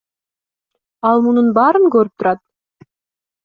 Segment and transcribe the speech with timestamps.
[1.11, 2.45] Ал мунун баарын көрүп турат.